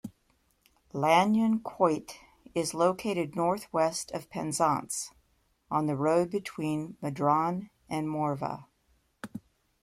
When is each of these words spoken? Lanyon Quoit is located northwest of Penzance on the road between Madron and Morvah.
Lanyon 0.93 1.59
Quoit 1.59 2.17
is 2.55 2.73
located 2.73 3.35
northwest 3.35 4.09
of 4.13 4.31
Penzance 4.31 5.11
on 5.69 5.85
the 5.85 5.95
road 5.95 6.31
between 6.31 6.97
Madron 7.03 7.69
and 7.87 8.07
Morvah. 8.07 8.65